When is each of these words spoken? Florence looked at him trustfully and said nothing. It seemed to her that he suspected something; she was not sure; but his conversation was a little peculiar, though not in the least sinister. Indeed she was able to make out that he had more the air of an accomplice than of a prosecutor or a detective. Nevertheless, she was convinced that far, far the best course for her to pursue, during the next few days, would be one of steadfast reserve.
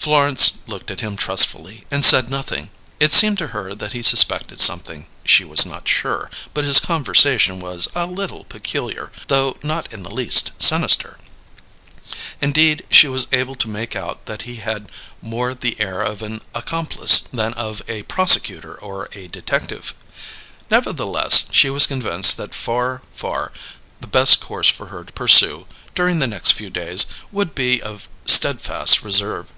Florence 0.00 0.52
looked 0.68 0.92
at 0.92 1.00
him 1.00 1.16
trustfully 1.16 1.84
and 1.90 2.04
said 2.04 2.30
nothing. 2.30 2.70
It 3.00 3.10
seemed 3.12 3.36
to 3.38 3.48
her 3.48 3.74
that 3.74 3.94
he 3.94 4.00
suspected 4.02 4.60
something; 4.60 5.08
she 5.24 5.42
was 5.44 5.66
not 5.66 5.88
sure; 5.88 6.30
but 6.54 6.62
his 6.62 6.78
conversation 6.78 7.58
was 7.58 7.88
a 7.96 8.06
little 8.06 8.44
peculiar, 8.44 9.10
though 9.26 9.56
not 9.60 9.92
in 9.92 10.04
the 10.04 10.14
least 10.14 10.52
sinister. 10.56 11.18
Indeed 12.40 12.86
she 12.88 13.08
was 13.08 13.26
able 13.32 13.56
to 13.56 13.68
make 13.68 13.96
out 13.96 14.26
that 14.26 14.42
he 14.42 14.56
had 14.56 14.88
more 15.20 15.52
the 15.52 15.78
air 15.80 16.00
of 16.00 16.22
an 16.22 16.42
accomplice 16.54 17.18
than 17.20 17.52
of 17.54 17.82
a 17.88 18.04
prosecutor 18.04 18.76
or 18.80 19.08
a 19.14 19.26
detective. 19.26 19.94
Nevertheless, 20.70 21.46
she 21.50 21.70
was 21.70 21.88
convinced 21.88 22.36
that 22.36 22.54
far, 22.54 23.02
far 23.12 23.50
the 24.00 24.06
best 24.06 24.38
course 24.38 24.68
for 24.68 24.86
her 24.86 25.02
to 25.02 25.12
pursue, 25.12 25.66
during 25.96 26.20
the 26.20 26.28
next 26.28 26.52
few 26.52 26.70
days, 26.70 27.06
would 27.32 27.52
be 27.52 27.80
one 27.80 27.90
of 27.90 28.08
steadfast 28.26 29.02
reserve. 29.02 29.50